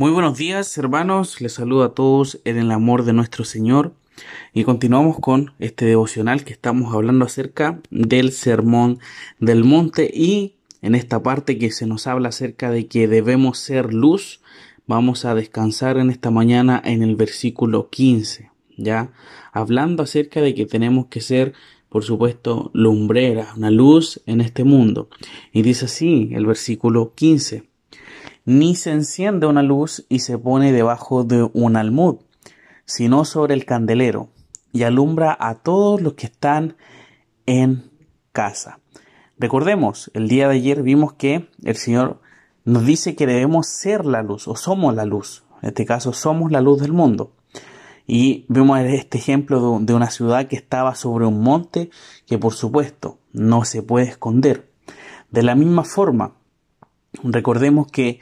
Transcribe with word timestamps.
Muy 0.00 0.12
buenos 0.12 0.38
días, 0.38 0.78
hermanos. 0.78 1.42
Les 1.42 1.52
saludo 1.52 1.84
a 1.84 1.92
todos 1.92 2.40
en 2.46 2.56
el 2.56 2.70
amor 2.70 3.04
de 3.04 3.12
nuestro 3.12 3.44
Señor. 3.44 3.92
Y 4.54 4.64
continuamos 4.64 5.18
con 5.20 5.52
este 5.58 5.84
devocional 5.84 6.42
que 6.42 6.54
estamos 6.54 6.94
hablando 6.94 7.26
acerca 7.26 7.82
del 7.90 8.32
sermón 8.32 8.98
del 9.40 9.62
monte 9.62 10.10
y 10.10 10.54
en 10.80 10.94
esta 10.94 11.22
parte 11.22 11.58
que 11.58 11.70
se 11.70 11.86
nos 11.86 12.06
habla 12.06 12.30
acerca 12.30 12.70
de 12.70 12.86
que 12.86 13.08
debemos 13.08 13.58
ser 13.58 13.92
luz, 13.92 14.40
vamos 14.86 15.26
a 15.26 15.34
descansar 15.34 15.98
en 15.98 16.08
esta 16.08 16.30
mañana 16.30 16.80
en 16.82 17.02
el 17.02 17.14
versículo 17.14 17.90
15, 17.90 18.50
ya 18.78 19.12
hablando 19.52 20.02
acerca 20.02 20.40
de 20.40 20.54
que 20.54 20.64
tenemos 20.64 21.08
que 21.08 21.20
ser 21.20 21.52
por 21.90 22.04
supuesto, 22.04 22.70
lumbrera, 22.72 23.52
una 23.56 23.70
luz 23.70 24.22
en 24.24 24.40
este 24.40 24.62
mundo. 24.62 25.10
Y 25.52 25.62
dice 25.62 25.86
así 25.86 26.30
el 26.32 26.46
versículo 26.46 27.12
15 27.16 27.69
ni 28.50 28.74
se 28.74 28.90
enciende 28.90 29.46
una 29.46 29.62
luz 29.62 30.04
y 30.08 30.18
se 30.18 30.36
pone 30.36 30.72
debajo 30.72 31.22
de 31.22 31.48
un 31.52 31.76
almud, 31.76 32.16
sino 32.84 33.24
sobre 33.24 33.54
el 33.54 33.64
candelero, 33.64 34.28
y 34.72 34.82
alumbra 34.82 35.36
a 35.38 35.54
todos 35.54 36.00
los 36.00 36.14
que 36.14 36.26
están 36.26 36.76
en 37.46 37.92
casa. 38.32 38.80
Recordemos, 39.38 40.10
el 40.14 40.26
día 40.26 40.48
de 40.48 40.56
ayer 40.56 40.82
vimos 40.82 41.12
que 41.12 41.48
el 41.62 41.76
Señor 41.76 42.20
nos 42.64 42.84
dice 42.84 43.14
que 43.14 43.28
debemos 43.28 43.68
ser 43.68 44.04
la 44.04 44.24
luz, 44.24 44.48
o 44.48 44.56
somos 44.56 44.96
la 44.96 45.04
luz. 45.04 45.44
En 45.62 45.68
este 45.68 45.86
caso, 45.86 46.12
somos 46.12 46.50
la 46.50 46.60
luz 46.60 46.80
del 46.80 46.92
mundo. 46.92 47.36
Y 48.04 48.46
vemos 48.48 48.80
este 48.80 49.18
ejemplo 49.18 49.78
de 49.80 49.94
una 49.94 50.10
ciudad 50.10 50.48
que 50.48 50.56
estaba 50.56 50.96
sobre 50.96 51.24
un 51.24 51.40
monte 51.40 51.90
que 52.26 52.36
por 52.36 52.54
supuesto 52.54 53.20
no 53.32 53.64
se 53.64 53.84
puede 53.84 54.06
esconder. 54.06 54.72
De 55.30 55.44
la 55.44 55.54
misma 55.54 55.84
forma, 55.84 56.39
recordemos 57.22 57.86
que 57.90 58.20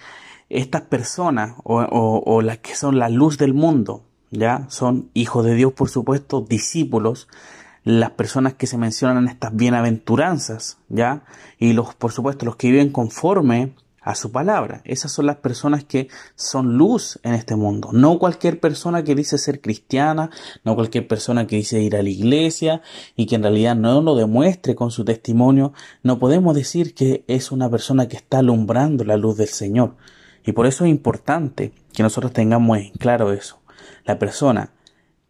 estas 0.49 0.83
personas 0.83 1.55
o, 1.65 2.41
las 2.43 2.59
que 2.59 2.75
son 2.75 2.99
la 2.99 3.09
luz 3.09 3.39
del 3.39 3.55
mundo, 3.55 4.05
ya 4.31 4.67
son 4.69 5.11
hijos 5.15 5.45
de 5.45 5.55
Dios, 5.55 5.73
por 5.73 5.89
supuesto, 5.89 6.41
discípulos, 6.41 7.29
las 7.85 8.11
personas 8.11 8.55
que 8.55 8.67
se 8.67 8.79
mencionan 8.79 9.25
en 9.25 9.29
estas 9.29 9.55
bienaventuranzas, 9.55 10.79
ya, 10.89 11.25
y 11.59 11.73
los, 11.73 11.95
por 11.95 12.13
supuesto, 12.13 12.47
los 12.47 12.57
que 12.57 12.71
viven 12.71 12.91
conforme 12.91 13.75
a 14.09 14.15
su 14.15 14.33
palabra. 14.33 14.81
Esas 14.87 15.13
son 15.13 15.27
las 15.27 15.37
personas 15.37 15.85
que 15.85 16.09
son 16.35 16.79
luz 16.79 17.21
en 17.25 17.35
este 17.35 17.57
mundo. 17.57 17.91
No 17.93 18.19
cualquier 18.19 18.59
persona 18.59 19.05
que 19.05 19.15
dice 19.15 19.37
ser 19.37 19.61
cristiana, 19.61 20.31
no 20.65 20.75
cualquier 20.75 21.07
persona 21.07 21.47
que 21.47 21.57
dice 21.57 21.83
ir 21.83 21.95
a 21.95 22.03
la 22.03 22.09
iglesia 22.09 22.81
y 23.17 23.27
que 23.27 23.35
en 23.35 23.43
realidad 23.43 23.77
no 23.77 24.01
lo 24.01 24.17
demuestre 24.17 24.75
con 24.75 24.91
su 24.91 25.05
testimonio. 25.05 25.75
No 26.03 26.19
podemos 26.19 26.55
decir 26.55 26.95
que 26.95 27.23
es 27.29 27.53
una 27.53 27.69
persona 27.69 28.09
que 28.09 28.17
está 28.17 28.39
alumbrando 28.39 29.05
la 29.05 29.19
luz 29.19 29.37
del 29.37 29.49
Señor. 29.49 29.97
Y 30.43 30.53
por 30.53 30.65
eso 30.65 30.87
es 30.87 30.91
importante 30.91 31.73
que 31.93 32.03
nosotros 32.03 32.33
tengamos 32.33 32.79
en 32.79 32.93
claro 32.93 33.35
eso. 33.35 33.61
La 34.07 34.19
persona 34.19 34.73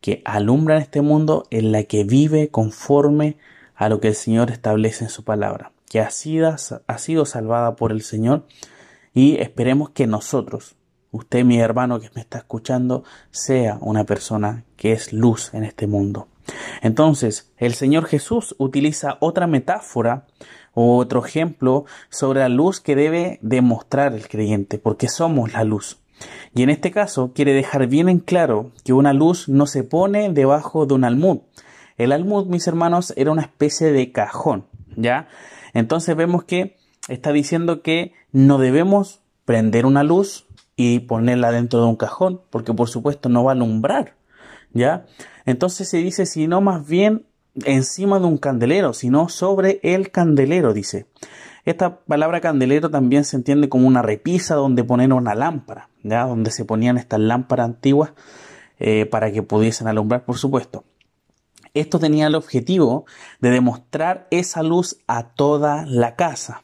que 0.01 0.23
alumbra 0.25 0.77
en 0.77 0.83
este 0.83 1.03
mundo 1.03 1.49
es 1.51 1.65
la 1.65 1.83
que 1.83 2.05
vive 2.05 2.51
conforme 2.51 3.39
a 3.75 3.89
lo 3.89 3.99
que 3.99 4.07
el 4.07 4.15
Señor 4.15 4.53
establece 4.53 5.03
en 5.03 5.11
su 5.11 5.25
palabra 5.25 5.73
que 5.89 6.01
ha 6.01 6.11
sido, 6.11 7.25
salvada 7.25 7.77
por 7.77 7.93
el 7.93 8.03
Señor 8.03 8.47
y 9.15 9.37
esperemos 9.37 9.91
que 9.91 10.07
nosotros, 10.07 10.77
usted 11.11 11.45
mi 11.45 11.59
hermano 11.59 12.01
que 12.01 12.11
me 12.15 12.21
está 12.21 12.39
escuchando, 12.39 13.05
sea 13.31 13.79
una 13.81 14.05
persona 14.05 14.65
que 14.77 14.93
es 14.93 15.13
luz 15.13 15.53
en 15.55 15.65
este 15.65 15.87
mundo. 15.87 16.29
Entonces, 16.83 17.53
el 17.59 17.75
Señor 17.75 18.07
Jesús 18.07 18.55
utiliza 18.59 19.19
otra 19.21 19.47
metáfora 19.47 20.27
o 20.75 20.97
otro 20.97 21.25
ejemplo 21.25 21.85
sobre 22.11 22.41
la 22.41 22.49
luz 22.49 22.81
que 22.81 22.97
debe 22.97 23.39
demostrar 23.43 24.15
el 24.15 24.29
creyente, 24.29 24.79
porque 24.79 25.09
somos 25.09 25.53
la 25.53 25.65
luz. 25.65 25.99
Y 26.55 26.63
en 26.63 26.71
este 26.71 26.91
caso 26.91 27.33
quiere 27.35 27.53
dejar 27.53 27.87
bien 27.87 28.09
en 28.09 28.19
claro 28.19 28.73
que 28.85 28.93
una 28.93 29.13
luz 29.13 29.49
no 29.49 29.67
se 29.67 29.85
pone 29.85 30.31
debajo 30.31 30.87
de 30.87 30.95
un 30.95 31.05
almud. 31.05 31.39
El 31.97 32.13
almud, 32.13 32.47
mis 32.47 32.67
hermanos, 32.67 33.13
era 33.17 33.33
una 33.33 33.43
especie 33.43 33.93
de 33.93 34.13
cajón, 34.13 34.67
¿ya? 34.97 35.29
Entonces 35.79 36.17
vemos 36.17 36.45
que 36.45 36.77
está 37.09 37.33
diciendo 37.33 37.83
que 37.83 38.13
no 38.33 38.59
debemos 38.59 39.21
prender 39.45 39.87
una 39.87 40.03
luz 40.03 40.47
y 40.77 41.01
ponerla 41.01 41.51
dentro 41.51 41.81
de 41.81 41.87
un 41.87 41.97
cajón, 41.97 42.41
porque 42.51 42.75
por 42.75 42.89
supuesto 42.89 43.29
no 43.29 43.45
va 43.45 43.53
a 43.53 43.55
alumbrar, 43.55 44.15
¿ya? 44.73 45.07
Entonces 45.47 45.89
se 45.89 45.99
dice, 45.99 46.27
si 46.27 46.47
no 46.47 46.61
más 46.61 46.87
bien 46.87 47.27
encima 47.65 48.19
de 48.19 48.27
un 48.27 48.39
candelero, 48.39 48.93
sino 48.93 49.29
sobre 49.29 49.81
el 49.83 50.11
candelero, 50.11 50.73
dice. 50.73 51.07
Esta 51.65 52.01
palabra 52.01 52.41
candelero 52.41 52.91
también 52.91 53.25
se 53.25 53.37
entiende 53.37 53.69
como 53.69 53.87
una 53.87 54.03
repisa 54.03 54.55
donde 54.55 54.85
poner 54.85 55.13
una 55.13 55.35
lámpara, 55.35 55.91
¿ya? 56.03 56.25
Donde 56.25 56.51
se 56.51 56.65
ponían 56.65 56.99
estas 56.99 57.21
lámparas 57.21 57.67
antiguas 57.67 58.13
eh, 58.79 59.07
para 59.07 59.31
que 59.33 59.43
pudiesen 59.43 59.87
alumbrar, 59.87 60.25
por 60.25 60.39
supuesto. 60.39 60.85
Esto 61.75 61.99
tenía 61.99 62.27
el 62.27 62.35
objetivo 62.35 63.07
de 63.41 63.51
demostrar 63.51 64.27
esa 64.31 64.63
luz 64.63 64.99
a 65.07 65.29
toda 65.29 65.85
la 65.87 66.17
casa. 66.17 66.63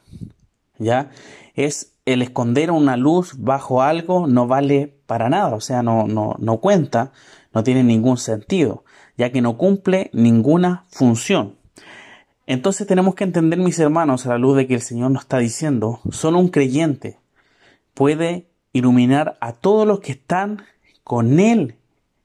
¿Ya? 0.77 1.11
Es 1.55 1.95
el 2.05 2.21
esconder 2.21 2.71
una 2.71 2.97
luz 2.97 3.33
bajo 3.37 3.81
algo 3.81 4.27
no 4.27 4.47
vale 4.47 4.95
para 5.07 5.29
nada, 5.29 5.55
o 5.55 5.61
sea, 5.61 5.83
no, 5.83 6.07
no, 6.07 6.35
no 6.39 6.57
cuenta, 6.57 7.11
no 7.53 7.63
tiene 7.63 7.83
ningún 7.83 8.17
sentido, 8.17 8.83
ya 9.17 9.31
que 9.31 9.41
no 9.41 9.57
cumple 9.57 10.09
ninguna 10.13 10.85
función. 10.89 11.55
Entonces 12.47 12.85
tenemos 12.85 13.15
que 13.15 13.23
entender, 13.23 13.57
mis 13.57 13.79
hermanos, 13.79 14.25
a 14.25 14.29
la 14.29 14.37
luz 14.37 14.55
de 14.55 14.67
que 14.67 14.75
el 14.75 14.81
Señor 14.81 15.11
nos 15.11 15.23
está 15.23 15.39
diciendo, 15.39 15.99
solo 16.11 16.37
un 16.37 16.49
creyente 16.49 17.17
puede 17.95 18.47
iluminar 18.71 19.37
a 19.41 19.53
todos 19.53 19.87
los 19.87 19.99
que 19.99 20.11
están 20.11 20.63
con 21.03 21.39
Él 21.39 21.75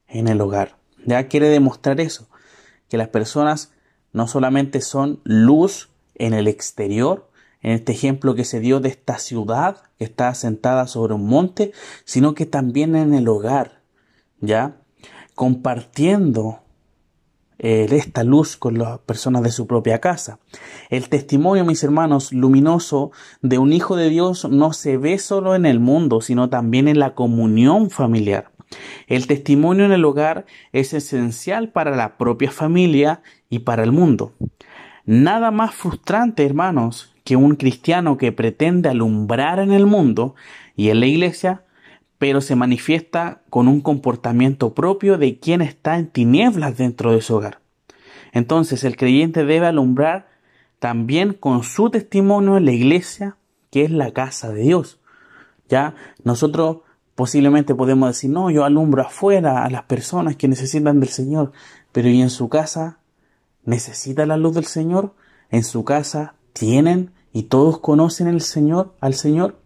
en 0.09 0.29
el 0.29 0.41
hogar. 0.41 0.77
Ya 1.07 1.29
quiere 1.29 1.49
demostrar 1.49 2.01
eso 2.01 2.30
que 2.91 2.99
las 2.99 3.09
personas 3.09 3.73
no 4.13 4.29
solamente 4.29 4.83
son 4.83 5.21
luz 5.25 5.89
en 6.17 6.35
el 6.35 6.49
exterior, 6.49 7.31
en 7.63 7.73
este 7.73 7.93
ejemplo 7.93 8.35
que 8.35 8.45
se 8.45 8.61
dio 8.61 8.81
de 8.81 8.91
esta 8.91 9.19
ciudad 9.19 9.83
que 9.99 10.05
está 10.05 10.29
asentada 10.29 10.87
sobre 10.87 11.15
un 11.15 11.27
monte, 11.27 11.73
sino 12.05 12.35
que 12.35 12.45
también 12.45 12.97
en 12.97 13.15
el 13.15 13.29
hogar, 13.29 13.81
¿ya? 14.41 14.77
Compartiendo 15.35 16.61
eh, 17.59 17.87
esta 17.91 18.25
luz 18.25 18.57
con 18.57 18.79
las 18.79 18.99
personas 19.01 19.43
de 19.43 19.51
su 19.51 19.67
propia 19.67 20.01
casa. 20.01 20.39
El 20.89 21.11
testimonio, 21.11 21.65
mis 21.65 21.85
hermanos, 21.85 22.33
luminoso 22.33 23.13
de 23.43 23.59
un 23.59 23.73
Hijo 23.73 23.97
de 23.97 24.09
Dios 24.09 24.49
no 24.49 24.73
se 24.73 24.97
ve 24.97 25.19
solo 25.19 25.55
en 25.55 25.67
el 25.67 25.79
mundo, 25.79 26.23
sino 26.23 26.49
también 26.49 26.89
en 26.89 26.99
la 26.99 27.15
comunión 27.15 27.91
familiar. 27.91 28.50
El 29.07 29.27
testimonio 29.27 29.85
en 29.85 29.93
el 29.93 30.05
hogar 30.05 30.47
es 30.73 30.95
esencial 30.95 31.71
para 31.71 31.97
la 31.97 32.17
propia 32.17 32.51
familia 32.51 33.23
y 33.49 33.61
para 33.61 33.83
el 33.83 33.93
mundo. 33.93 34.35
Nada 35.05 35.51
más 35.51 35.75
frustrante, 35.75 36.45
hermanos, 36.45 37.15
que 37.25 37.37
un 37.37 37.57
cristiano 37.57 38.17
que 38.17 38.33
pretende 38.33 38.89
alumbrar 38.89 39.59
en 39.59 39.73
el 39.73 39.87
mundo 39.87 40.35
y 40.77 40.91
en 40.91 41.01
la 41.01 41.07
iglesia, 41.07 41.65
pero 42.19 42.41
se 42.41 42.55
manifiesta 42.55 43.43
con 43.51 43.67
un 43.67 43.81
comportamiento 43.81 44.75
propio 44.75 45.19
de 45.19 45.39
quien 45.39 45.63
está 45.63 45.99
en 45.99 46.09
tinieblas 46.09 46.77
dentro 46.77 47.13
de 47.13 47.23
su 47.23 47.37
hogar. 47.37 47.61
Entonces 48.33 48.85
el 48.85 48.97
creyente 48.97 49.45
debe 49.45 49.67
alumbrar 49.67 50.29
también 50.79 51.35
con 51.35 51.63
su 51.63 51.91
testimonio 51.91 52.57
en 52.57 52.65
la 52.65 52.73
iglesia, 52.73 53.37
que 53.71 53.85
es 53.85 53.91
la 53.91 54.13
casa 54.13 54.53
de 54.53 54.63
Dios. 54.63 55.01
Ya 55.69 55.95
nosotros 56.25 56.79
Posiblemente 57.21 57.75
podemos 57.75 58.09
decir, 58.09 58.31
no, 58.31 58.49
yo 58.49 58.65
alumbro 58.65 59.03
afuera 59.03 59.63
a 59.63 59.69
las 59.69 59.83
personas 59.83 60.37
que 60.37 60.49
necesitan 60.49 61.01
del 61.01 61.11
Señor, 61.11 61.53
pero 61.93 62.09
¿y 62.09 62.23
en 62.23 62.31
su 62.31 62.49
casa 62.49 63.01
necesita 63.63 64.25
la 64.25 64.39
luz 64.39 64.55
del 64.55 64.65
Señor? 64.65 65.15
¿En 65.51 65.63
su 65.63 65.85
casa 65.85 66.37
tienen 66.55 67.13
y 67.35 67.43
todos 67.43 67.79
conocen 67.79 68.27
el 68.27 68.41
Señor, 68.41 68.95
al 69.03 69.13
Señor? 69.13 69.61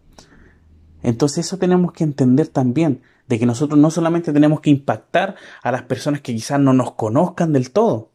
Entonces 1.01 1.45
eso 1.45 1.57
tenemos 1.57 1.93
que 1.93 2.03
entender 2.03 2.49
también, 2.49 3.03
de 3.29 3.39
que 3.39 3.45
nosotros 3.45 3.79
no 3.79 3.89
solamente 3.89 4.33
tenemos 4.33 4.59
que 4.59 4.71
impactar 4.71 5.35
a 5.63 5.71
las 5.71 5.83
personas 5.83 6.19
que 6.19 6.35
quizás 6.35 6.59
no 6.59 6.73
nos 6.73 6.91
conozcan 6.95 7.53
del 7.53 7.71
todo, 7.71 8.11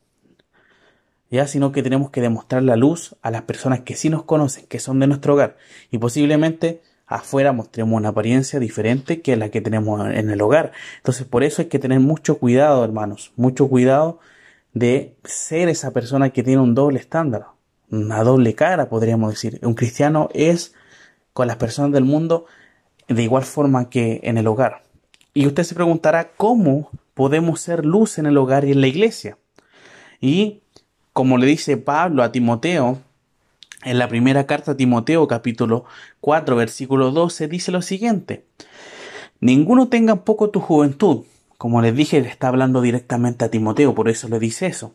ya, 1.31 1.47
sino 1.47 1.73
que 1.73 1.83
tenemos 1.83 2.11
que 2.11 2.21
demostrar 2.21 2.63
la 2.63 2.77
luz 2.77 3.17
a 3.23 3.31
las 3.31 3.41
personas 3.41 3.81
que 3.81 3.97
sí 3.97 4.11
nos 4.11 4.25
conocen, 4.25 4.67
que 4.67 4.81
son 4.81 5.01
de 5.01 5.07
nuestro 5.07 5.33
hogar, 5.33 5.57
y 5.91 5.97
posiblemente 5.97 6.83
afuera 7.11 7.53
mostremos 7.53 7.97
una 7.97 8.11
apariencia 8.11 8.61
diferente 8.61 9.21
que 9.21 9.37
la 9.37 9.51
que 9.51 9.61
tenemos 9.61 10.09
en 10.09 10.31
el 10.31 10.41
hogar. 10.41 10.73
Entonces, 10.99 11.27
por 11.27 11.43
eso 11.43 11.61
hay 11.61 11.69
que 11.69 11.81
tener 11.81 12.01
mucho 12.01 12.39
cuidado, 12.39 12.85
hermanos, 12.85 13.33
mucho 13.37 13.69
cuidado 13.69 14.21
de 14.73 15.17
ser 15.25 15.69
esa 15.69 15.91
persona 15.91 16.31
que 16.31 16.45
tiene 16.45 16.63
un 16.63 16.75
doble 16.75 17.01
estándar, 17.01 17.47
una 17.91 18.23
doble 18.23 18.55
cara, 18.55 18.89
podríamos 18.89 19.33
decir. 19.33 19.59
Un 19.63 19.75
cristiano 19.75 20.29
es 20.33 20.73
con 21.33 21.49
las 21.49 21.57
personas 21.57 21.93
del 21.93 22.05
mundo 22.05 22.47
de 23.09 23.23
igual 23.25 23.43
forma 23.43 23.91
que 23.91 24.21
en 24.23 24.39
el 24.39 24.47
hogar. 24.47 24.85
Y 25.35 25.49
usted 25.49 25.65
se 25.65 25.75
preguntará 25.75 26.31
cómo 26.37 26.91
podemos 27.15 27.61
ser 27.61 27.85
luz 27.85 28.19
en 28.19 28.27
el 28.27 28.39
hogar 28.39 28.65
y 28.65 28.71
en 28.71 28.81
la 28.81 28.87
iglesia. 28.87 29.37
Y 30.21 30.63
como 31.13 31.39
le 31.39 31.47
dice 31.47 31.77
Pablo 31.77 32.23
a 32.23 32.31
Timoteo, 32.31 33.01
en 33.85 33.99
la 33.99 34.09
primera 34.09 34.47
carta 34.47 34.73
a 34.73 34.77
Timoteo 34.77 35.27
capítulo 35.27 35.85
4 36.21 36.57
versículo 36.57 37.11
12 37.11 37.49
dice 37.49 37.73
lo 37.73 37.83
siguiente. 37.83 38.45
ninguno 39.41 39.89
tenga 39.89 40.25
poco 40.25 40.51
tu 40.51 40.61
juventud. 40.61 41.25
Como 41.57 41.83
les 41.83 41.95
dije, 41.95 42.23
le 42.23 42.29
está 42.29 42.49
hablando 42.49 42.81
directamente 42.81 43.45
a 43.45 43.51
Timoteo, 43.51 43.95
por 43.95 44.09
eso 44.09 44.29
le 44.29 44.39
dice 44.39 44.67
eso. 44.67 44.95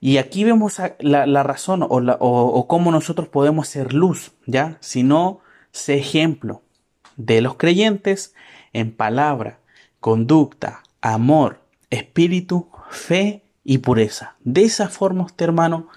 Y 0.00 0.16
aquí 0.16 0.42
vemos 0.42 0.80
la, 1.00 1.42
razón 1.42 1.84
o, 1.86 2.66
cómo 2.66 2.90
nosotros 2.90 3.28
podemos 3.28 3.68
ser 3.68 3.92
luz, 3.92 4.32
¿ya? 4.46 4.78
Si 4.80 5.02
no, 5.02 5.40
sé 5.70 5.96
ejemplo 5.98 6.62
de 7.16 7.42
los 7.42 7.56
creyentes 7.56 8.34
en 8.72 8.92
palabra, 8.92 9.58
conducta, 10.00 10.82
amor, 11.02 11.60
espíritu, 11.90 12.70
fe 12.90 13.42
y 13.62 13.78
pureza. 13.78 14.36
De 14.44 14.62
esa 14.62 14.88
forma 14.88 15.24
usted, 15.24 15.44
hermano, 15.44 15.88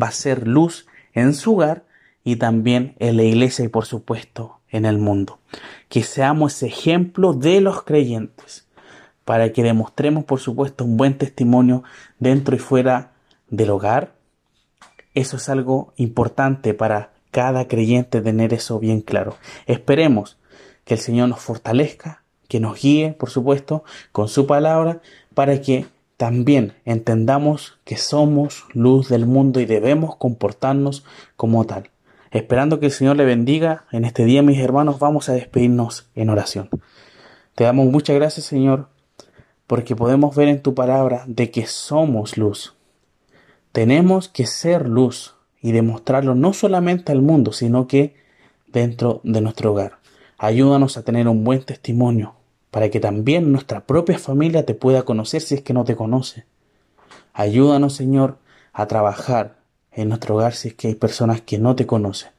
va 0.00 0.06
a 0.06 0.12
ser 0.12 0.48
luz 0.48 0.86
en 1.18 1.34
su 1.34 1.54
hogar 1.54 1.84
y 2.24 2.36
también 2.36 2.94
en 2.98 3.16
la 3.16 3.22
iglesia 3.22 3.64
y 3.64 3.68
por 3.68 3.84
supuesto 3.84 4.60
en 4.70 4.84
el 4.84 4.98
mundo. 4.98 5.38
Que 5.88 6.02
seamos 6.02 6.62
ejemplo 6.62 7.32
de 7.32 7.60
los 7.60 7.82
creyentes 7.82 8.66
para 9.24 9.52
que 9.52 9.62
demostremos 9.62 10.24
por 10.24 10.40
supuesto 10.40 10.84
un 10.84 10.96
buen 10.96 11.18
testimonio 11.18 11.84
dentro 12.18 12.56
y 12.56 12.58
fuera 12.58 13.12
del 13.48 13.70
hogar. 13.70 14.14
Eso 15.14 15.36
es 15.36 15.48
algo 15.48 15.92
importante 15.96 16.74
para 16.74 17.12
cada 17.30 17.68
creyente 17.68 18.20
tener 18.20 18.54
eso 18.54 18.78
bien 18.78 19.00
claro. 19.00 19.36
Esperemos 19.66 20.38
que 20.84 20.94
el 20.94 21.00
Señor 21.00 21.28
nos 21.28 21.40
fortalezca, 21.40 22.22
que 22.48 22.60
nos 22.60 22.80
guíe, 22.80 23.12
por 23.12 23.30
supuesto, 23.30 23.84
con 24.12 24.28
su 24.28 24.46
palabra, 24.46 25.02
para 25.34 25.60
que 25.60 25.86
también 26.18 26.74
entendamos 26.84 27.78
que 27.84 27.96
somos 27.96 28.64
luz 28.74 29.08
del 29.08 29.24
mundo 29.24 29.60
y 29.60 29.66
debemos 29.66 30.16
comportarnos 30.16 31.04
como 31.36 31.64
tal. 31.64 31.90
Esperando 32.32 32.80
que 32.80 32.86
el 32.86 32.92
Señor 32.92 33.16
le 33.16 33.24
bendiga, 33.24 33.84
en 33.92 34.04
este 34.04 34.24
día, 34.24 34.42
mis 34.42 34.58
hermanos, 34.58 34.98
vamos 34.98 35.28
a 35.28 35.34
despedirnos 35.34 36.10
en 36.16 36.28
oración. 36.28 36.70
Te 37.54 37.62
damos 37.62 37.86
muchas 37.86 38.16
gracias, 38.16 38.46
Señor, 38.46 38.88
porque 39.68 39.94
podemos 39.94 40.34
ver 40.34 40.48
en 40.48 40.60
tu 40.60 40.74
palabra 40.74 41.22
de 41.28 41.52
que 41.52 41.66
somos 41.66 42.36
luz. 42.36 42.74
Tenemos 43.70 44.28
que 44.28 44.46
ser 44.46 44.88
luz 44.88 45.36
y 45.62 45.70
demostrarlo 45.70 46.34
no 46.34 46.52
solamente 46.52 47.12
al 47.12 47.22
mundo, 47.22 47.52
sino 47.52 47.86
que 47.86 48.16
dentro 48.66 49.20
de 49.22 49.40
nuestro 49.40 49.70
hogar. 49.70 50.00
Ayúdanos 50.36 50.96
a 50.96 51.04
tener 51.04 51.28
un 51.28 51.44
buen 51.44 51.62
testimonio 51.62 52.37
para 52.78 52.90
que 52.90 53.00
también 53.00 53.50
nuestra 53.50 53.80
propia 53.80 54.20
familia 54.20 54.64
te 54.64 54.72
pueda 54.72 55.02
conocer 55.02 55.42
si 55.42 55.56
es 55.56 55.62
que 55.62 55.72
no 55.72 55.82
te 55.82 55.96
conoce. 55.96 56.46
Ayúdanos, 57.32 57.96
Señor, 57.96 58.38
a 58.72 58.86
trabajar 58.86 59.56
en 59.90 60.10
nuestro 60.10 60.36
hogar 60.36 60.54
si 60.54 60.68
es 60.68 60.74
que 60.74 60.86
hay 60.86 60.94
personas 60.94 61.40
que 61.40 61.58
no 61.58 61.74
te 61.74 61.88
conocen, 61.88 62.30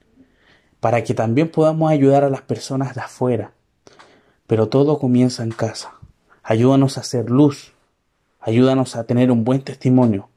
para 0.79 1.03
que 1.03 1.13
también 1.13 1.51
podamos 1.51 1.91
ayudar 1.91 2.23
a 2.23 2.29
las 2.29 2.41
personas 2.41 2.95
de 2.95 3.01
afuera. 3.01 3.51
Pero 4.47 4.69
todo 4.69 4.97
comienza 4.97 5.43
en 5.43 5.51
casa. 5.51 5.95
Ayúdanos 6.41 6.97
a 6.97 7.01
hacer 7.01 7.29
luz, 7.29 7.73
ayúdanos 8.39 8.95
a 8.95 9.03
tener 9.03 9.31
un 9.31 9.43
buen 9.43 9.61
testimonio, 9.61 10.29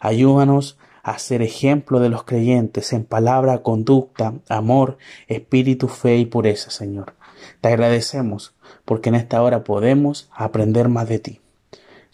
ayúdanos 0.00 0.76
a 1.02 1.18
ser 1.18 1.40
ejemplo 1.40 1.98
de 1.98 2.10
los 2.10 2.24
creyentes 2.24 2.92
en 2.92 3.06
palabra, 3.06 3.62
conducta, 3.62 4.34
amor, 4.50 4.98
espíritu, 5.28 5.88
fe 5.88 6.18
y 6.18 6.26
pureza, 6.26 6.68
Señor. 6.68 7.14
Te 7.60 7.68
agradecemos 7.68 8.54
porque 8.84 9.08
en 9.08 9.14
esta 9.14 9.42
hora 9.42 9.64
podemos 9.64 10.28
aprender 10.32 10.88
más 10.88 11.08
de 11.08 11.18
ti. 11.18 11.40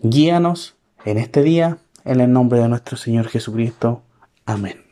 Guíanos 0.00 0.76
en 1.04 1.18
este 1.18 1.42
día 1.42 1.78
en 2.04 2.20
el 2.20 2.32
nombre 2.32 2.60
de 2.60 2.68
nuestro 2.68 2.96
Señor 2.96 3.28
Jesucristo. 3.28 4.02
Amén. 4.46 4.91